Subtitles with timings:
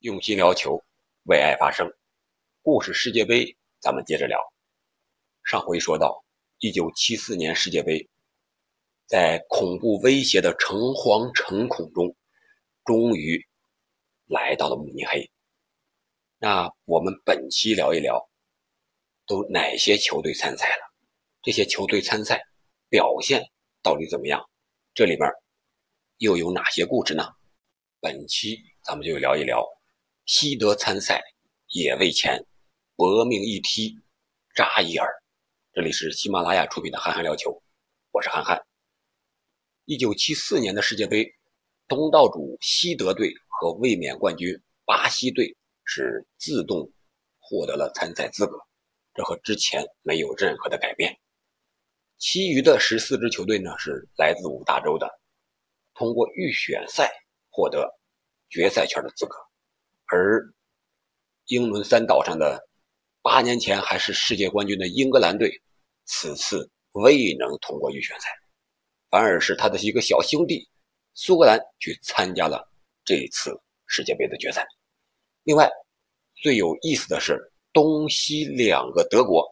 [0.00, 0.84] 用心聊球，
[1.24, 1.90] 为爱发声。
[2.60, 4.38] 故事世界杯，咱们接着聊。
[5.42, 6.22] 上回说到，
[6.58, 8.06] 一九七四年世界杯，
[9.06, 12.14] 在恐怖威胁的诚惶诚恐中，
[12.84, 13.42] 终于
[14.26, 15.30] 来到了慕尼黑。
[16.36, 18.28] 那我们本期聊一聊，
[19.26, 20.92] 都哪些球队参赛了？
[21.42, 22.42] 这些球队参赛
[22.90, 23.42] 表现
[23.82, 24.46] 到底怎么样？
[24.92, 25.26] 这里面
[26.18, 27.24] 又有哪些故事呢？
[27.98, 29.66] 本期咱们就聊一聊。
[30.26, 31.22] 西德参赛
[31.68, 32.44] 也为钱，
[32.96, 33.96] 搏命一踢
[34.56, 35.08] 扎伊尔。
[35.72, 37.52] 这里是喜马拉雅出品的《憨憨聊球》，
[38.10, 38.60] 我是憨憨。
[39.84, 41.32] 一九七四年的世界杯，
[41.86, 46.90] 东道主西德队和卫冕冠军巴西队是自动
[47.38, 48.58] 获得了参赛资格，
[49.14, 51.16] 这和之前没有任何的改变。
[52.18, 55.08] 其余的十四支球队呢，是来自五大洲的，
[55.94, 57.12] 通过预选赛
[57.48, 57.88] 获得
[58.48, 59.36] 决赛圈的资格。
[60.08, 60.52] 而
[61.46, 62.68] 英伦三岛上的
[63.22, 65.60] 八年前还是世界冠军的英格兰队，
[66.04, 68.28] 此次未能通过预选赛，
[69.10, 70.68] 反而是他的一个小兄弟
[71.14, 72.68] 苏格兰去参加了
[73.04, 74.64] 这次世界杯的决赛。
[75.42, 75.68] 另外，
[76.42, 79.44] 最有意思的是，东西两个德国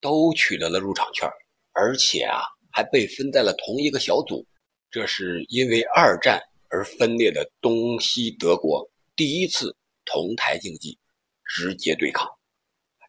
[0.00, 1.28] 都取得了入场券，
[1.72, 4.46] 而且啊还被分在了同一个小组。
[4.90, 9.74] 这是因为二战而分裂的东西德国第一次。
[10.06, 10.98] 同台竞技，
[11.44, 12.26] 直接对抗，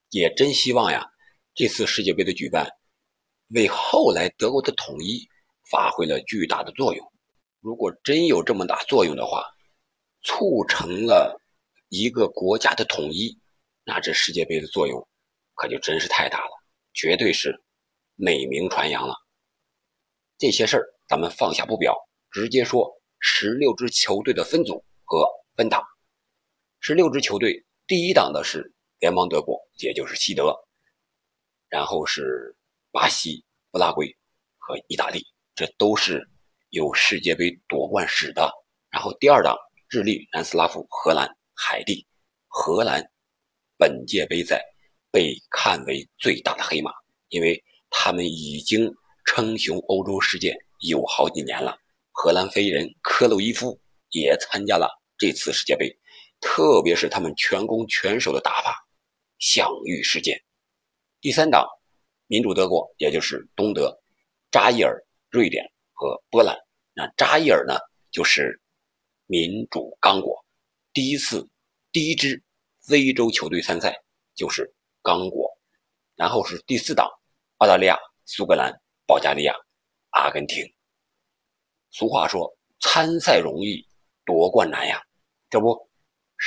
[0.10, 1.06] 也真希望呀，
[1.54, 2.70] 这次世界杯的举办，
[3.50, 5.26] 为后来德国的统一
[5.72, 7.14] 发挥了巨大的作用。
[7.62, 9.46] 如果真有这么大作用的话，
[10.24, 11.40] 促成了
[11.90, 13.40] 一个国家的统一，
[13.84, 15.08] 那这世界杯的作用
[15.56, 16.52] 可就真是太大了，
[16.94, 17.64] 绝对是
[18.16, 19.16] 美名传扬了。
[20.38, 21.96] 这些事儿咱们放下不表，
[22.32, 25.84] 直接说十六支球队的分组和分档。
[26.88, 30.56] 十六支球队，第一档的是联邦德国，也就是西德，
[31.68, 32.56] 然后是
[32.94, 33.44] 巴西、
[33.74, 34.08] 乌拉圭
[34.58, 35.22] 和意大利，
[35.54, 36.26] 这都是
[36.70, 38.50] 有世界杯夺冠史的。
[38.90, 39.54] 然后第二档，
[39.90, 42.08] 智利、南斯拉夫、荷兰、海地。
[42.48, 43.04] 荷兰
[43.78, 44.64] 本届杯赛
[45.12, 46.90] 被看为最大的黑马，
[47.28, 48.90] 因为他们已经
[49.26, 51.78] 称雄欧洲世界有好几年了。
[52.14, 53.78] 荷兰飞人克鲁伊夫
[54.12, 55.94] 也参加了这次世界杯。
[56.40, 58.88] 特别是他们全攻全守的打法，
[59.40, 60.42] 享誉世界。
[61.20, 61.68] 第三档，
[62.28, 64.00] 民主德国，也就是东德，
[64.52, 66.56] 扎伊尔、瑞典和波兰。
[66.94, 67.78] 那扎伊尔呢，
[68.12, 68.62] 就是
[69.26, 70.46] 民主刚果，
[70.94, 71.48] 第一次
[71.92, 72.44] 第一支
[72.82, 73.96] 非洲球队参赛
[74.36, 75.52] 就是刚果。
[76.16, 77.08] 然后是第四档，
[77.58, 78.74] 澳大利亚、苏格兰、
[79.06, 79.54] 保加利亚、
[80.12, 80.66] 阿根廷。
[81.92, 83.88] 俗话说，参赛容易，
[84.26, 85.02] 夺冠难呀，
[85.50, 85.88] 这不。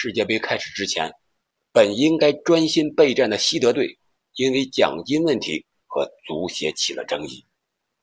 [0.03, 1.12] 世界杯开始之前，
[1.72, 3.99] 本应该专心备战的西德队，
[4.33, 7.44] 因为奖金问题和足协起了争议，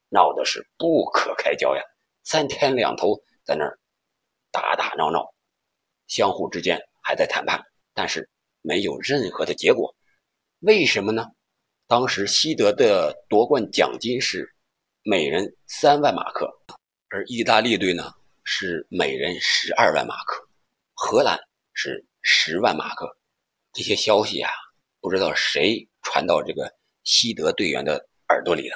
[0.08, 1.82] 闹的是不可开交呀！
[2.24, 3.80] 三天两头在那儿
[4.52, 5.34] 打打闹闹，
[6.06, 7.60] 相互之间还在谈判，
[7.96, 8.30] 但是
[8.62, 9.96] 没有任何的结果。
[10.60, 11.26] 为什么呢？
[11.88, 14.48] 当时西德的夺冠奖金是
[15.02, 16.48] 每人三万马克，
[17.10, 18.14] 而意大利队呢
[18.44, 20.48] 是每人十二万马克，
[20.94, 21.40] 荷兰。
[21.80, 23.08] 是十万马克，
[23.72, 24.50] 这些消息啊，
[25.00, 28.76] 不知道谁传到这个西德队员的耳朵里了，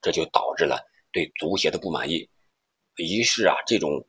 [0.00, 2.30] 这就导致了对足协的不满意。
[2.96, 4.08] 于是啊，这种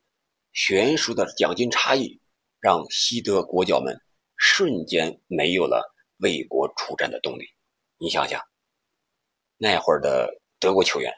[0.54, 2.18] 悬殊的奖金差异，
[2.58, 4.00] 让西德国脚们
[4.38, 7.44] 瞬间没有了为国出战的动力。
[7.98, 8.42] 你想想，
[9.58, 11.12] 那会儿的德国球员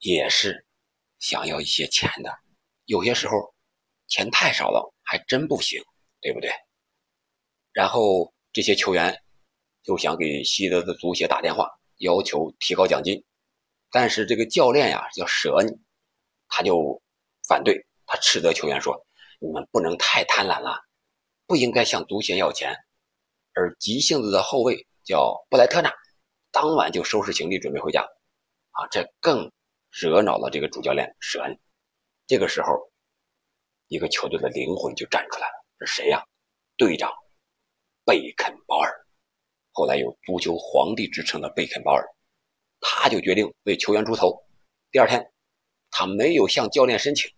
[0.00, 0.66] 也是
[1.20, 2.36] 想要一些钱的，
[2.86, 3.54] 有些时候
[4.08, 5.80] 钱太少了，还真不行。
[6.24, 6.50] 对不对？
[7.74, 9.22] 然后这些球员
[9.82, 11.68] 就想给西德的足协打电话，
[11.98, 13.22] 要求提高奖金，
[13.90, 15.84] 但是这个教练呀叫舍恩，
[16.48, 17.02] 他就
[17.46, 19.04] 反对，他斥责球员说
[19.38, 20.80] ：“你们不能太贪婪了，
[21.46, 22.74] 不应该向足协要钱。”
[23.52, 25.92] 而急性子的后卫叫布莱特纳，
[26.50, 28.00] 当晚就收拾行李准备回家，
[28.70, 29.52] 啊，这更
[29.90, 31.60] 惹恼了这个主教练舍恩。
[32.26, 32.90] 这个时候，
[33.88, 35.63] 一个球队的灵魂就站出来了。
[35.80, 36.22] 是谁呀？
[36.76, 37.10] 队长
[38.04, 39.06] 贝肯鲍尔，
[39.72, 42.04] 后来有“足球皇帝”之称的贝肯鲍尔，
[42.80, 44.44] 他就决定为球员出头。
[44.90, 45.32] 第二天，
[45.90, 47.30] 他没有向教练申请，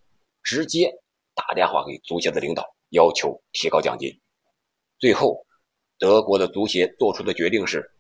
[0.43, 0.93] 直接
[1.35, 4.11] 打电话给足协的领导，要求提高奖金。
[4.99, 5.47] 最后，
[5.99, 7.91] 德国的足协做出的决定是，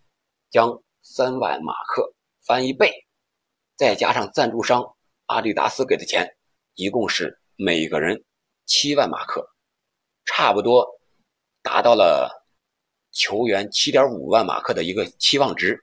[0.50, 2.14] 将三万马克
[2.46, 2.90] 翻一倍，
[3.76, 4.96] 再加上赞助商
[5.26, 6.36] 阿迪达斯给的钱，
[6.74, 8.24] 一共是每个人
[8.64, 9.55] 七万马克。
[10.26, 10.86] 差不多
[11.62, 12.44] 达到了
[13.12, 15.82] 球员七点五万马克的一个期望值，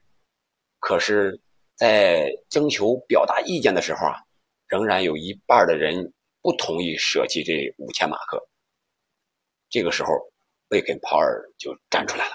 [0.78, 1.40] 可是，
[1.74, 4.22] 在征求表达意见的时候啊，
[4.68, 8.48] 仍然有一半的人不同意舍弃这五千马克。
[9.68, 10.10] 这个时候，
[10.68, 12.34] 贝肯鲍尔就站出来了，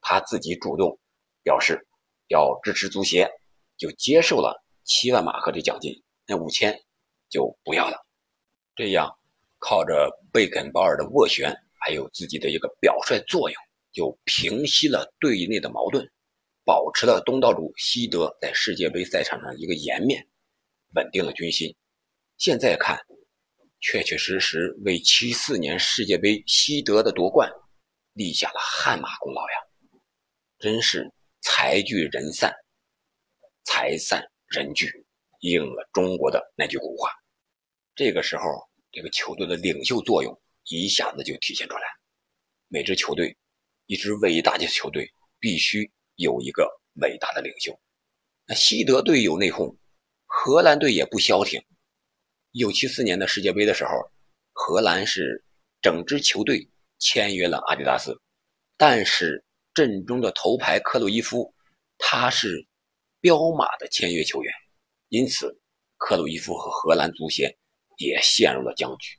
[0.00, 0.98] 他自己主动
[1.44, 1.86] 表示
[2.26, 3.30] 要支持足协，
[3.76, 6.82] 就接受了七万马克的奖金，那五千
[7.28, 8.04] 就不要了。
[8.74, 9.16] 这样，
[9.60, 11.56] 靠着贝肯鲍尔的斡旋。
[11.86, 16.10] 还有自己的一个表率作用，就平息了队内的矛盾，
[16.64, 20.26] 保持了东道主西德在世界杯赛场上一个颜面，
[20.94, 21.76] 稳定了军心。
[22.38, 22.98] 现在看，
[23.80, 27.52] 确确实实为七四年世界杯西德的夺冠
[28.14, 30.00] 立下了汗马功劳呀！
[30.58, 32.50] 真是财聚人散，
[33.64, 34.90] 财散人聚，
[35.40, 37.10] 应了中国的那句古话。
[37.94, 38.44] 这个时候，
[38.94, 40.40] 这个球队的领袖作用。
[40.70, 41.82] 一下子就体现出来，
[42.68, 43.36] 每支球队，
[43.84, 46.66] 一支伟大的球队必须有一个
[47.02, 47.78] 伟大的领袖。
[48.46, 49.76] 那西德队有内讧，
[50.24, 51.62] 荷兰队也不消停。
[52.52, 53.90] 一九七四年的世界杯的时候，
[54.52, 55.44] 荷兰是
[55.82, 56.66] 整支球队
[56.98, 58.18] 签约了阿迪达斯，
[58.78, 59.44] 但是
[59.74, 61.54] 阵中的头牌克鲁伊夫，
[61.98, 62.66] 他是
[63.20, 64.50] 彪马的签约球员，
[65.10, 65.60] 因此
[65.98, 67.54] 克鲁伊夫和荷兰足协
[67.98, 69.16] 也陷入了僵局。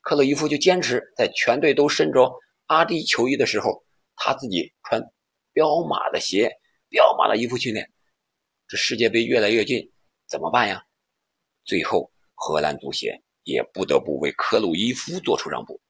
[0.00, 2.32] 克洛伊夫就坚持在全队都身着
[2.66, 3.84] 阿迪球衣的时候，
[4.16, 5.02] 他自己穿
[5.52, 6.50] 彪马的鞋、
[6.88, 7.90] 彪马的衣服训练。
[8.66, 9.92] 这世界杯越来越近，
[10.28, 10.84] 怎么办呀？
[11.64, 15.80] 最后，荷兰足协也不得不为克鲁伊夫做出让步，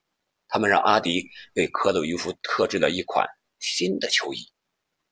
[0.49, 3.27] 他们让阿迪为克鲁伊夫特制了一款
[3.59, 4.39] 新的球衣，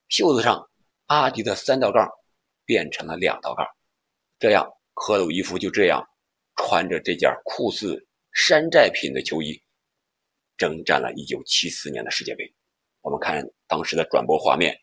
[0.08, 0.68] 袖子上
[1.06, 2.08] 阿迪的三道杠
[2.64, 3.66] 变成了两道杠，
[4.38, 6.08] 这样克鲁伊夫就这样
[6.58, 8.04] 穿着这件酷似。
[8.34, 9.60] 山寨品的球衣，
[10.56, 12.54] 征战了1974年的世界杯。
[13.00, 14.78] 我们看当时的转播画面，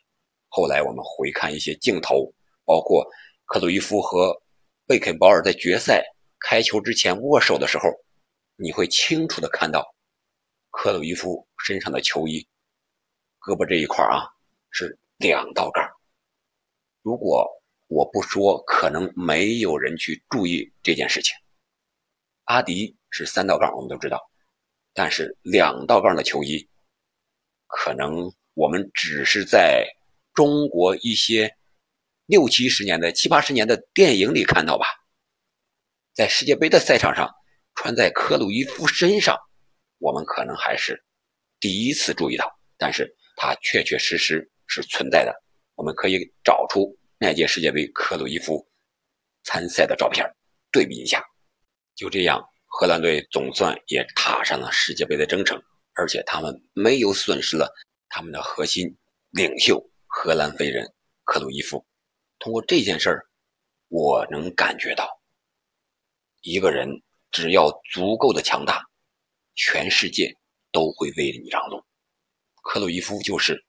[0.50, 2.33] 后来我们回看一些镜头，
[2.66, 3.07] 包括
[3.45, 4.36] 克鲁伊夫和
[4.86, 6.04] 贝肯鲍尔在决赛
[6.39, 7.88] 开球之前握手的时候，
[8.57, 9.95] 你会清楚的看到
[10.69, 12.45] 克鲁伊夫身上的球衣
[13.39, 14.27] 胳膊这一块啊
[14.69, 15.88] 是两道杠。
[17.04, 17.48] 如果
[17.88, 21.33] 我不说，可能没有人去注意这件事情。
[22.45, 22.95] 阿迪。
[23.18, 24.19] 是三道杠，我们都知道，
[24.94, 26.68] 但是两道杠的球衣，
[27.65, 29.88] 可能我们只是在
[30.33, 31.56] 中国一些
[32.25, 34.86] 六七十年的、七八十年的电影里看到吧。
[36.13, 37.33] 在世界杯的赛场上，
[37.75, 39.39] 穿在克鲁伊夫身上，
[39.98, 41.01] 我们可能还是
[41.62, 45.33] 第一次注意到，但是它确确实实是存在的。
[45.75, 48.68] 我们可以找出那届世界杯克鲁伊夫
[49.44, 50.30] 参赛的照片，
[50.69, 51.24] 对比一下，
[51.95, 52.44] 就这样。
[52.68, 55.62] 荷兰队总算也踏上了世界杯的征程，
[55.94, 57.74] 而且他们没有损失了
[58.09, 58.97] 他们的核心
[59.30, 60.94] 领袖荷兰飞人
[61.24, 61.86] 克鲁伊夫。
[62.38, 63.25] 通过这件事儿，
[63.88, 65.07] 我能感觉到，
[66.42, 67.01] 一个人
[67.31, 68.83] 只要足够的强大，
[69.56, 70.36] 全世界
[70.74, 71.81] 都会为你让路。
[72.62, 73.63] 克鲁伊夫就是，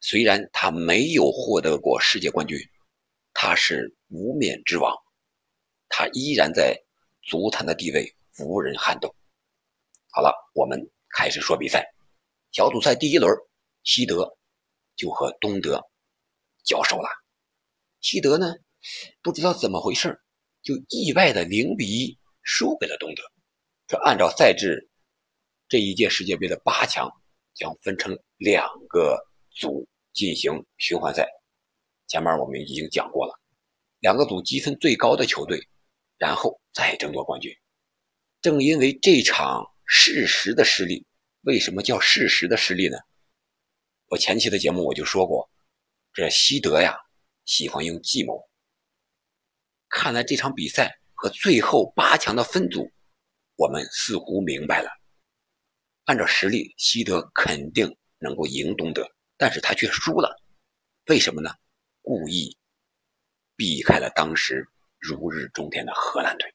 [0.00, 2.58] 虽然他没有获得过世界冠军，
[3.32, 4.92] 他是无冕之王，
[5.88, 6.76] 他依然在
[7.26, 8.16] 足坛的地位。
[8.38, 9.14] 无人撼动。
[10.10, 10.78] 好了，我们
[11.16, 11.86] 开始说比赛。
[12.52, 13.34] 小组赛第一轮，
[13.82, 14.36] 西德
[14.94, 15.82] 就和东德
[16.62, 17.08] 交手了。
[18.02, 18.54] 西德呢，
[19.22, 20.20] 不知道怎么回事，
[20.60, 23.22] 就意外的零比一输给了东德。
[23.86, 24.90] 这按照赛制，
[25.66, 27.10] 这一届世界杯的八强
[27.54, 29.18] 将分成两个
[29.50, 31.26] 组进行循环赛。
[32.06, 33.40] 前面我们已经讲过了，
[34.00, 35.58] 两个组积分最高的球队，
[36.18, 37.54] 然后再争夺冠军。
[38.40, 41.06] 正因为这场事实的失利，
[41.42, 42.98] 为什么叫事实的失利呢？
[44.08, 45.50] 我前期的节目我就说过，
[46.12, 46.96] 这西德呀
[47.44, 48.48] 喜欢用计谋。
[49.88, 52.92] 看来这场比赛和最后八强的分组，
[53.56, 54.90] 我们似乎明白了。
[56.04, 60.40] 按照实力，西德肯定能够赢东德，但是他却输了，
[61.06, 61.50] 为什么呢？
[62.02, 62.56] 故意
[63.56, 64.68] 避开了当时
[65.06, 66.52] 如日中天的荷兰队。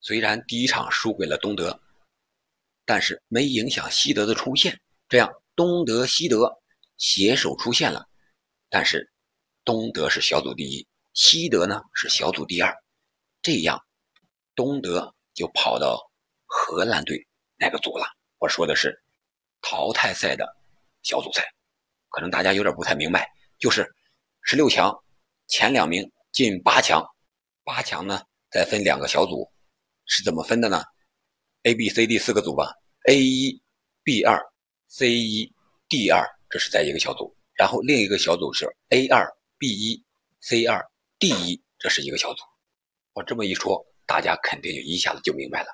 [0.00, 1.80] 虽然第一场输给了东德，
[2.84, 4.80] 但是没影响西德的出现。
[5.08, 6.60] 这样，东德、西德
[6.96, 8.08] 携手出现了。
[8.68, 9.12] 但是，
[9.64, 12.74] 东德是小组第一，西德呢是小组第二。
[13.42, 13.84] 这样，
[14.56, 16.10] 东德就跑到
[16.46, 18.06] 荷兰队那个组了。
[18.38, 19.00] 我说的是
[19.60, 20.56] 淘汰赛的
[21.02, 21.44] 小组赛，
[22.08, 23.94] 可能大家有点不太明白，就是
[24.40, 24.92] 十六强
[25.46, 27.06] 前两名进八强，
[27.64, 29.50] 八强呢再分两个小组。
[30.04, 30.82] 是怎么分的呢
[31.62, 32.74] ？A、B、C、D 四个组吧。
[33.08, 33.62] A 一、
[34.02, 34.38] B 二、
[34.88, 35.54] C 一、
[35.88, 40.04] D 二，这是在一个小组，然后另一个小组是 A 二、B 一、
[40.40, 40.84] C 二、
[41.20, 42.42] D 一，这是一个小组。
[43.12, 45.68] 我这么一说，大家肯定就一下子就明白了。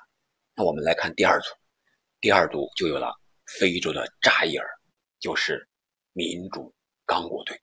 [0.55, 1.49] 那我们来看第二组，
[2.21, 3.11] 第二组就有了
[3.57, 4.67] 非洲的扎伊尔，
[5.19, 5.67] 就是
[6.13, 6.73] 民主
[7.05, 7.59] 刚果队，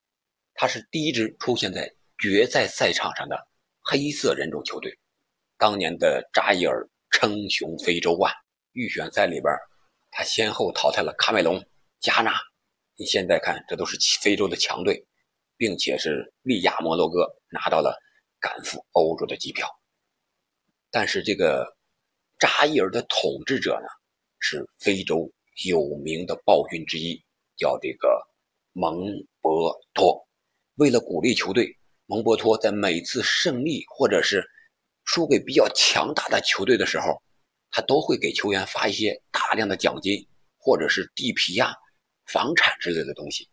[0.53, 3.47] 它是第一支出现在决赛赛场上的
[3.89, 4.99] 黑色人种球队。
[5.57, 8.29] 当年的扎伊尔称雄非洲啊，
[8.73, 9.45] 预选赛里边，
[10.11, 11.63] 他先后淘汰了卡梅隆、
[12.01, 12.33] 加纳。
[12.97, 15.07] 你现在看，这都是非洲的强队，
[15.55, 17.97] 并且是利亚摩洛哥拿到了
[18.41, 19.69] 赶赴欧洲的机票。
[20.91, 21.77] 但是这个
[22.39, 23.87] 扎伊尔的统治者呢，
[24.39, 25.31] 是非洲
[25.65, 27.23] 有名的暴君之一，
[27.55, 28.21] 叫这个
[28.73, 28.99] 蒙
[29.39, 30.27] 博托。
[30.75, 31.76] 为了鼓励球队，
[32.09, 34.49] 蒙博托在每次胜利或者是
[35.03, 37.21] 输给比较强大的球队的时候，
[37.69, 40.25] 他都会给球员发一些大量的奖金，
[40.57, 41.73] 或者是地皮呀、
[42.25, 43.49] 房产之类的东西。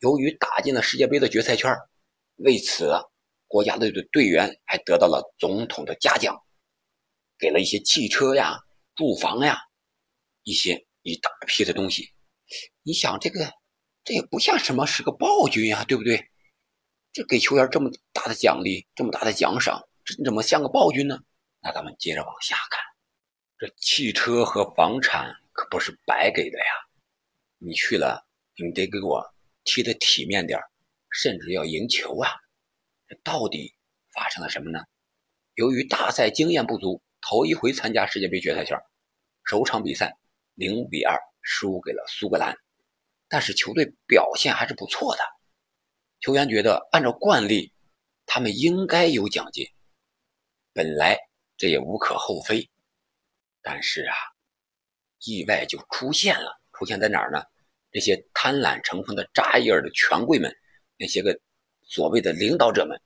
[0.00, 1.74] 由于打进了世界杯的决赛圈，
[2.36, 2.92] 为此
[3.46, 6.38] 国家队的队员还得到了总统的嘉奖，
[7.38, 8.58] 给了一些汽车呀、
[8.94, 9.58] 住房呀，
[10.42, 12.10] 一些一大批的东西。
[12.82, 13.50] 你想，这个
[14.04, 16.28] 这也不像什么是个暴君呀，对不对？
[17.14, 19.80] 这给球员这么大的奖励，这么大的奖赏。
[20.04, 21.16] 这怎么像个暴君呢？
[21.60, 22.82] 那咱们接着往下看，
[23.56, 26.64] 这汽车和房产可不是白给的呀！
[27.58, 29.24] 你去了，你得给我
[29.62, 30.58] 踢得体面点
[31.08, 32.32] 甚至要赢球啊！
[33.22, 33.72] 到底
[34.12, 34.80] 发生了什么呢？
[35.54, 38.76] 由于大赛经验不足，头一回参加世界杯决赛圈，
[39.44, 40.18] 首场比赛
[40.54, 42.58] 零比二输给了苏格兰，
[43.28, 45.22] 但是球队表现还是不错的，
[46.24, 47.70] 球员觉得按照惯例，
[48.24, 49.68] 他们应该有奖金。
[50.72, 51.18] 本来
[51.58, 52.66] 这也无可厚非，
[53.60, 54.16] 但是啊，
[55.26, 56.58] 意外就出现了。
[56.72, 57.44] 出现在哪儿呢？
[57.90, 60.50] 这些贪婪成风的扎伊尔的权贵们，
[60.96, 61.38] 那些个
[61.82, 62.98] 所谓的领导者们，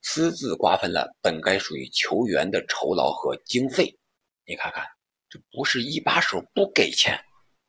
[0.00, 3.94] 私自瓜分了本该属于球员的酬劳和经费。
[4.46, 4.86] 你看看，
[5.28, 7.22] 这不是一把手不给钱，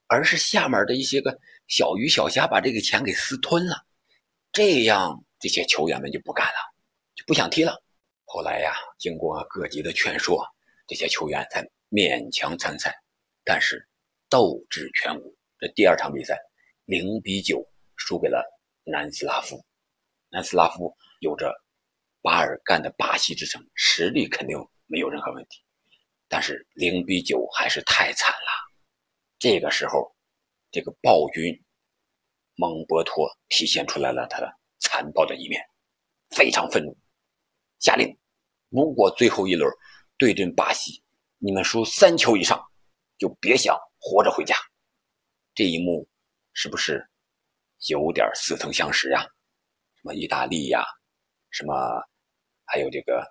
[0.07, 1.37] 而是下面的一些个
[1.67, 3.75] 小鱼小虾把这个钱给私吞了。
[4.51, 6.59] 这样，这些球员们就不干了，
[7.15, 7.81] 就不想踢了。
[8.25, 10.45] 后来呀，经过各级的劝说，
[10.87, 12.93] 这些球员才勉强参赛。
[13.45, 13.87] 但是
[14.29, 15.37] 斗志全无。
[15.57, 16.37] 这第二场比赛，
[16.83, 17.65] 零比九
[17.95, 18.43] 输给了
[18.83, 19.65] 南斯拉夫。
[20.29, 21.53] 南斯拉夫有着
[22.21, 25.63] 巴尔干的巴西之称，实力肯定没有任何问题。
[26.27, 28.49] 但是零比九还是太惨了。
[29.39, 30.13] 这个时候，
[30.71, 31.57] 这个暴君
[32.61, 35.59] 蒙博托体现出来了他的残暴的一面，
[36.29, 36.95] 非常愤怒，
[37.79, 38.15] 下令。
[38.69, 39.67] 如果最后一轮
[40.15, 41.03] 对阵巴西，
[41.39, 42.63] 你们输三球以上，
[43.17, 44.55] 就别想活着回家。
[45.55, 46.07] 这一幕
[46.53, 47.03] 是不是
[47.87, 49.23] 有点似曾相识呀？
[49.95, 50.85] 什么意大利呀，
[51.49, 51.73] 什么
[52.65, 53.25] 还有这个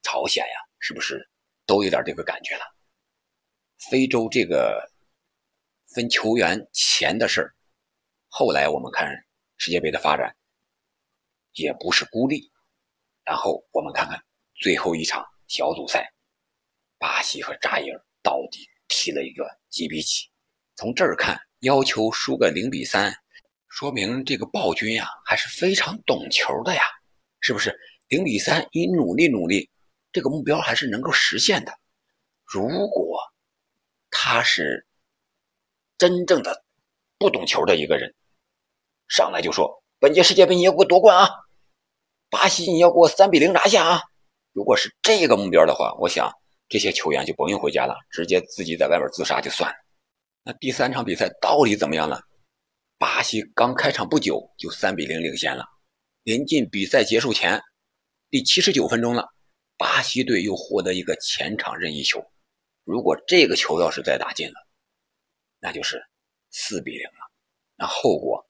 [0.00, 1.28] 朝鲜呀，是不是
[1.66, 2.62] 都有点这个感觉了？
[3.90, 4.90] 非洲这个
[5.94, 7.54] 分球员钱的事儿，
[8.36, 9.08] 后来我们看
[9.58, 10.34] 世界杯的发展
[11.52, 12.50] 也不是孤立。
[13.24, 14.20] 然后我们看看。
[14.56, 16.12] 最后一场小组赛，
[16.98, 20.28] 巴西和扎伊尔到底踢了一个几比几？
[20.74, 23.14] 从这儿看，要求输个零比三，
[23.68, 26.82] 说明这个暴君呀还是非常懂球的呀，
[27.40, 27.78] 是不是？
[28.08, 29.70] 零比三，你努力努力，
[30.12, 31.72] 这个目标还是能够实现的。
[32.44, 33.20] 如果
[34.10, 34.88] 他是
[35.98, 36.64] 真正的
[37.18, 38.12] 不懂球的一个人，
[39.14, 41.28] 上来就说：“本届世界杯你要给我夺冠啊！
[42.30, 44.00] 巴西你要给我三比零拿下啊！”
[44.50, 46.28] 如果是这个目标的话，我想
[46.68, 49.76] 这些球员就不用回家了，直接自己在外边自杀就算了。
[50.42, 52.20] 那第三场比赛到底怎么样了？
[52.98, 55.64] 巴西刚开场不久就三比零领先了，
[56.24, 57.62] 临近比赛结束前，
[58.30, 59.28] 第七十九分钟了，
[59.76, 62.20] 巴西队又获得一个前场任意球。
[62.82, 64.54] 如果这个球要是再打进了，
[65.60, 66.04] 那就是
[66.50, 67.30] 四比零了，
[67.76, 68.44] 那后果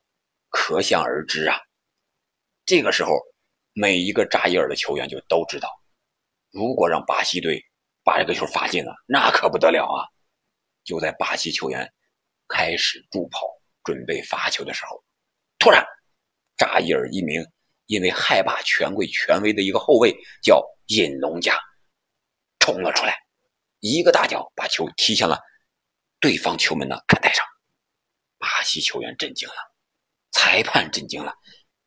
[0.54, 1.58] 可想而知啊。
[2.64, 3.10] 这个时候，
[3.72, 5.68] 每一个扎伊尔的球员就都知道。
[6.52, 7.60] 如果让巴西队
[8.04, 10.06] 把这个球罚进了，那可不得了啊！
[10.84, 11.92] 就在巴西球员
[12.46, 13.40] 开始助跑
[13.82, 15.04] 准备罚球的时候，
[15.58, 15.84] 突然，
[16.56, 17.44] 扎伊尔一名
[17.86, 21.58] 因为害怕权贵权威的一个后卫叫尹龙加
[22.60, 23.18] 冲了出来，
[23.80, 25.40] 一个大脚把球踢向了
[26.20, 27.44] 对方球门的看台上。
[28.38, 29.73] 巴西球员震惊了，
[30.34, 31.32] 裁判震惊了，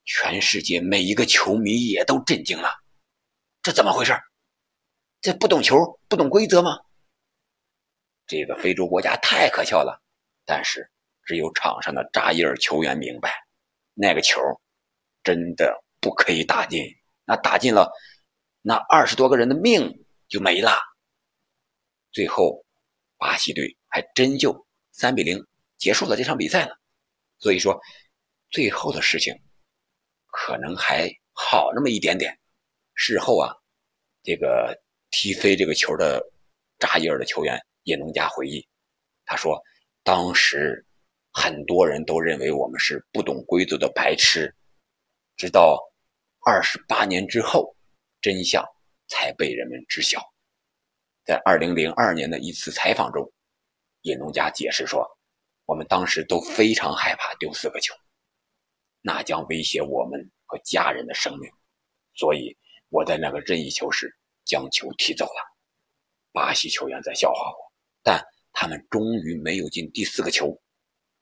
[0.05, 2.69] 全世界每一个球迷也都震惊了，
[3.61, 4.13] 这怎么回事？
[5.21, 6.79] 这不懂球，不懂规则吗？
[8.25, 10.01] 这个非洲国家太可笑了。
[10.45, 10.89] 但是
[11.25, 13.33] 只有场上的扎伊尔球员明白，
[13.93, 14.39] 那个球
[15.23, 16.81] 真的不可以打进，
[17.25, 17.91] 那打进了，
[18.61, 20.79] 那二十多个人的命就没了。
[22.13, 22.63] 最后，
[23.17, 25.45] 巴西队还真就三比零
[25.77, 26.77] 结束了这场比赛了。
[27.39, 27.79] 所以说，
[28.49, 29.33] 最后的事情
[30.31, 32.37] 可能还好那么一点点。
[32.93, 33.53] 事后啊，
[34.23, 34.79] 这个
[35.11, 36.21] 踢飞这个球的
[36.79, 38.67] 扎伊尔的球员叶农加回忆，
[39.25, 39.61] 他说，
[40.03, 40.85] 当时
[41.31, 44.55] 很多人都认为我们是不懂规则的白痴，
[45.35, 45.79] 直到
[46.45, 47.75] 二十八年之后，
[48.21, 48.63] 真相
[49.07, 50.21] 才被人们知晓。
[51.23, 53.31] 在二零零二年的一次采访中，
[54.01, 55.05] 叶农加解释说。
[55.65, 57.93] 我们当时都非常害怕丢四个球，
[59.07, 61.49] 那将威胁我们和家人的生命，
[62.13, 62.57] 所以
[62.89, 65.55] 我在那个任意球时将球踢走了。
[66.33, 67.71] 巴西球员在笑话我，
[68.03, 68.21] 但
[68.51, 70.61] 他们终于没有进第四个球，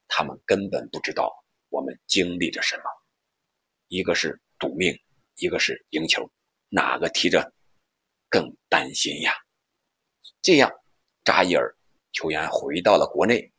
[0.08, 1.32] 他们根本不知道
[1.70, 2.84] 我们经历着什么，
[3.88, 5.00] 一个是赌命，
[5.36, 6.28] 一个是赢球，
[6.70, 7.54] 哪个踢着
[8.30, 9.32] 更担心呀？
[10.42, 10.72] 这样，
[11.24, 11.78] 扎伊尔
[12.14, 13.52] 球员回到了国内。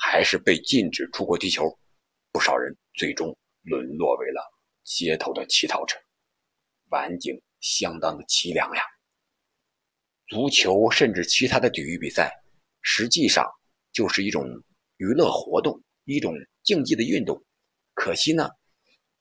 [0.00, 1.76] 还是被禁止出国踢球，
[2.30, 3.36] 不少人最终
[3.68, 4.42] 沦落为了
[4.84, 5.96] 街头的乞讨者，
[6.90, 8.82] 晚景相当的凄凉呀。
[10.26, 12.32] 足球甚至其他的体育比赛，
[12.82, 13.46] 实际上
[13.92, 14.44] 就是一种
[14.96, 17.44] 娱乐活动，一种竞技的运动。
[17.94, 18.50] 可惜呢，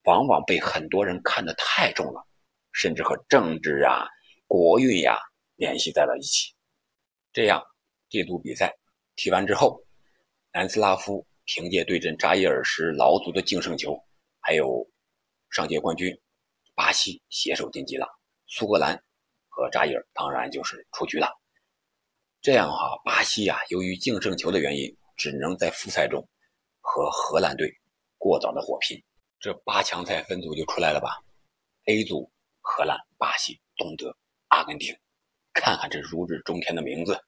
[0.04, 2.28] 往往被很多人看得太重了，
[2.72, 4.08] 甚至和政治啊、
[4.48, 5.18] 国运呀
[5.56, 6.54] 联系在了一起。
[7.32, 7.64] 这样，
[8.10, 8.74] 这组比赛
[9.16, 9.84] 踢完之后。
[10.54, 13.96] 南斯拉夫凭借对阵扎伊尔时劳足的净胜球，
[14.48, 14.90] 还有
[15.50, 16.18] 上届冠军
[16.74, 18.08] 巴西携手晋级了。
[18.48, 19.04] 苏格兰
[19.50, 21.28] 和扎伊尔当然就是出局了。
[22.40, 26.26] 这样哈，巴西呀，由于净胜球的原因，只能在复赛中
[26.80, 27.70] 和荷兰队
[28.18, 29.04] 过早的火拼。
[29.38, 31.22] 这八强赛分组就出来了吧
[31.88, 34.16] ？A 组荷兰、巴西、东德、
[34.48, 34.98] 阿根廷，
[35.52, 37.22] 看看这如日中天的名字。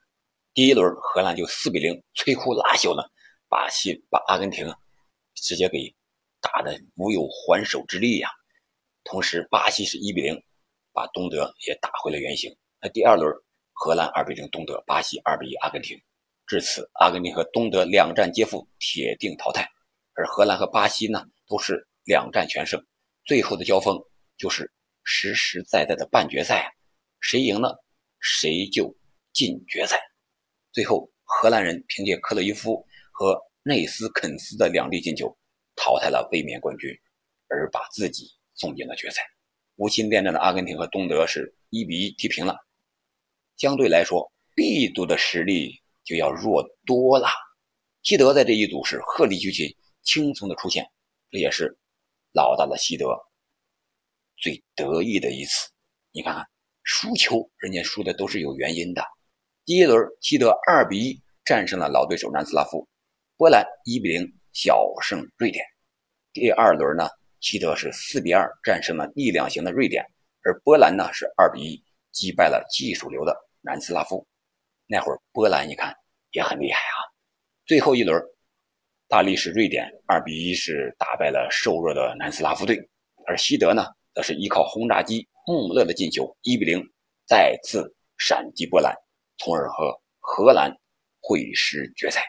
[0.53, 3.03] 第一轮荷兰就四比零摧枯拉朽呢。
[3.49, 4.73] 巴西把阿根廷
[5.33, 5.93] 直接给
[6.41, 8.29] 打的无有还手之力呀！
[9.03, 10.43] 同时，巴西是一比零
[10.93, 12.55] 把东德也打回了原形。
[12.81, 13.33] 那第二轮，
[13.73, 15.99] 荷兰二比零东德，巴西二比一阿根廷。
[16.45, 19.69] 至此，阿根廷和东德两战皆负，铁定淘汰。
[20.13, 22.83] 而荷兰和巴西呢，都是两战全胜。
[23.25, 23.99] 最后的交锋
[24.37, 24.71] 就是
[25.03, 26.73] 实实在在的半决赛，
[27.19, 27.83] 谁赢了，
[28.19, 28.95] 谁就
[29.33, 29.99] 进决赛。
[30.71, 32.85] 最后，荷兰人凭借克洛伊夫。
[33.11, 35.37] 和内斯肯斯的两粒进球
[35.79, 36.93] 淘汰了卫冕冠军，
[37.47, 39.21] 而把自己送进了决赛。
[39.77, 42.57] 无心恋战的阿根廷和东德是一比一踢平了。
[43.55, 47.29] 相对来说，B 组的实力就要弱多了。
[48.03, 50.85] 西德在这一组是鹤立鸡群，轻松的出现，
[51.31, 51.77] 这也是
[52.33, 53.17] 老大的西德
[54.37, 55.69] 最得意的一次。
[56.11, 56.45] 你看看，
[56.83, 59.01] 输球人家输的都是有原因的。
[59.63, 62.85] 第一轮，西德二比一战胜了老对手南斯拉夫。
[63.37, 65.63] 波兰一比零小胜瑞典，
[66.33, 67.07] 第二轮呢，
[67.39, 70.03] 西德是四比二战胜了力量型的瑞典，
[70.43, 74.25] 而波兰呢是二比一击败了技术流的南斯拉夫。
[74.87, 75.93] 那会儿波兰一看
[76.31, 76.99] 也很厉害啊。
[77.65, 78.19] 最后一轮，
[79.07, 82.77] 大力士瑞典二比一是打败了瘦弱的南斯拉夫队，
[83.27, 86.83] 而西德呢，则是依靠轰炸机穆勒的进球一比零
[87.27, 88.93] 再次闪击波兰，
[89.37, 90.75] 从而和荷兰
[91.21, 92.23] 会师决赛。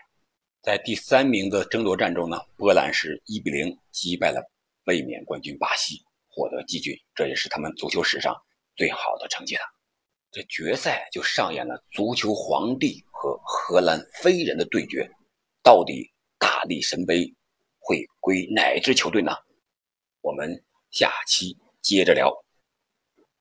[0.63, 4.47] 在第三名的争夺战中呢，波兰是一比零击败了
[4.85, 8.37] 卫冕冠军巴西，获得季军，这也是他们足球史上
[8.77, 9.63] 最好的成绩了。
[10.31, 15.11] 这决赛就上演了足球皇帝和荷兰飞人的对决，
[15.63, 17.35] 到底大力神杯
[17.79, 19.33] 会归哪支球队呢？
[20.21, 22.31] 我们下期接着聊。